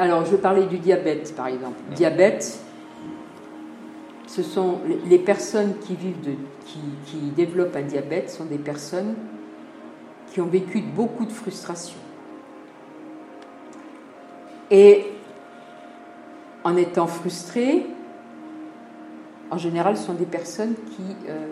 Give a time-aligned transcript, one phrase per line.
[0.00, 1.78] alors, je parlais du diabète, par exemple.
[1.94, 2.58] Diabète,
[4.26, 6.36] ce sont les personnes qui vivent
[7.04, 9.14] qui développent un diabète sont des personnes
[10.32, 11.98] qui ont vécu beaucoup de frustration.
[14.70, 15.04] Et
[16.64, 17.84] en étant frustrées,
[19.50, 21.28] en général, ce sont des personnes qui...
[21.28, 21.46] euh,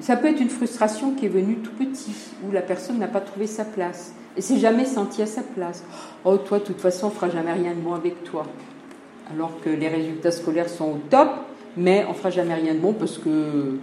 [0.00, 2.14] ça peut être une frustration qui est venue tout petit,
[2.46, 5.84] où la personne n'a pas trouvé sa place, et s'est jamais sentie à sa place.
[6.24, 8.44] Oh, toi, de toute façon, on fera jamais rien de bon avec toi.
[9.32, 11.28] Alors que les résultats scolaires sont au top,
[11.76, 13.78] mais on fera jamais rien de bon parce que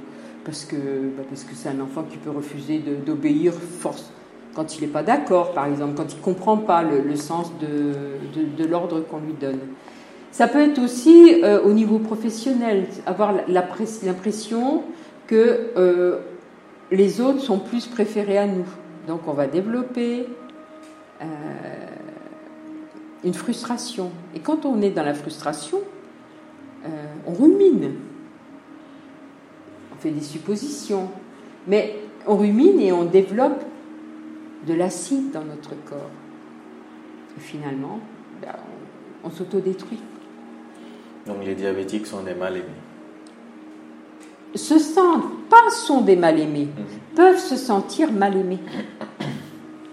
[0.45, 4.12] parce que bah, parce que c'est un enfant qui peut refuser d'obéir force
[4.55, 7.94] quand il n'est pas d'accord, par exemple, quand il ne comprend pas le, sens de,
[8.58, 9.59] de, l'ordre qu'on lui donne.
[10.31, 14.84] Ça peut être aussi euh, au niveau professionnel, avoir l'impression
[15.31, 16.20] que euh,
[16.91, 18.66] les autres sont plus préférés à nous.
[19.08, 20.28] Donc on va développer
[21.22, 21.25] euh,
[23.23, 24.11] une frustration.
[24.36, 25.80] Et quand on est dans la frustration,
[26.83, 26.89] euh,
[27.25, 27.94] on rumine,
[29.94, 31.09] on fait des suppositions,
[31.66, 31.95] mais
[32.28, 33.63] on rumine et on développe
[34.67, 36.11] de l'acide dans notre corps.
[37.38, 38.02] Et finalement,
[38.41, 38.53] ben,
[39.23, 40.02] on, on s'autodétruit.
[41.25, 42.91] Donc les diabétiques sont des mal aimés.
[44.55, 46.67] Se sentent, pas sont des mal-aimés,
[47.16, 48.59] peuvent se sentir mal-aimés.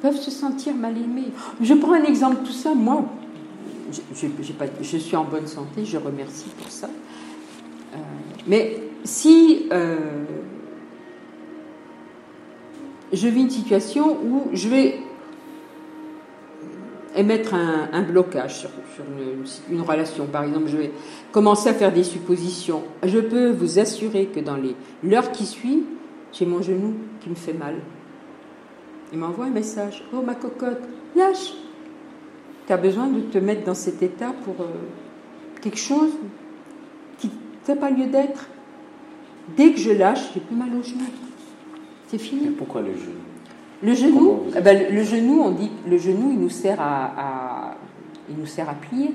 [0.03, 1.33] Peuvent se sentir mal-aimés.
[1.61, 2.75] Je prends un exemple tout ça.
[2.75, 3.05] Moi,
[4.59, 6.89] pas- je suis en bonne santé, je remercie pour ça.
[7.95, 7.97] Euh,
[8.47, 9.97] mais si euh,
[13.13, 14.99] je vis une situation où je vais
[17.17, 18.71] émettre un, un blocage sur,
[19.71, 20.91] une relation, par exemple, je vais
[21.33, 25.85] commencer à faire des suppositions, je peux vous assurer que dans les l'heure qui suit,
[26.33, 27.77] j'ai mon genou qui me fait mal.
[29.13, 30.05] Il m'envoie un message.
[30.13, 30.83] Oh ma cocotte,
[31.17, 31.55] lâche.
[32.67, 34.69] Tu as besoin de te mettre dans cet état pour euh,
[35.63, 36.11] quelque chose
[37.19, 37.31] qui
[37.67, 38.47] n'a pas lieu d'être.
[39.57, 41.07] Dès que je lâche, j'ai plus mal au genou.
[42.09, 42.43] C'est fini.
[42.45, 43.28] Mais pourquoi le genou?
[43.83, 47.75] Le genou, eh ben, le genou, on dit, le genou, il nous sert à, à-
[48.29, 49.15] il nous sert à plier,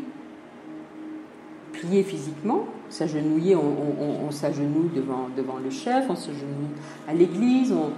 [1.74, 6.74] plier physiquement, s'agenouiller, on, on, on- on s'agenouille devant, devant le chef, on s'agenouille
[7.08, 7.90] à l'église, on,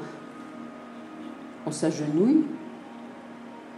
[1.68, 2.44] on s'agenouille.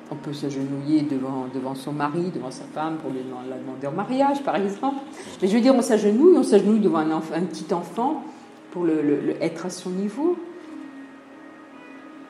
[0.10, 3.20] On peut s'agenouiller devant, devant son mari, devant sa femme pour lui
[3.50, 4.96] la demander en mariage, par exemple.
[5.42, 8.24] Mais je veux dire, on s'agenouille, on s'agenouille devant un, petit enfant
[8.72, 10.38] pour le, le- le- être à son niveau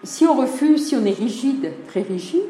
[0.04, 2.42] si on refuse, si on est rigide, très rigide,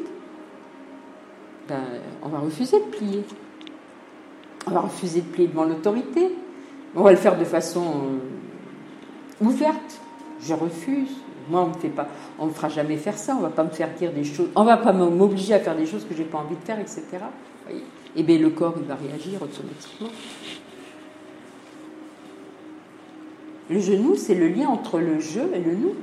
[1.68, 1.82] ben,
[2.22, 3.24] on va refuser de plier.
[4.66, 6.34] On va refuser de plier devant l'autorité.
[6.94, 10.00] On va le faire de façon euh, ouverte.
[10.40, 11.10] Je refuse.
[11.50, 11.72] Moi, on
[12.38, 13.34] on me fera jamais faire ça.
[13.36, 14.48] On va pas me faire dire des choses.
[14.54, 17.02] On va pas m'obliger à faire des choses que j'ai pas envie de faire, etc.
[18.16, 20.08] Et bien, le corps, il va réagir automatiquement.
[23.70, 25.94] Le genou, c'est le lien entre le je et le nous.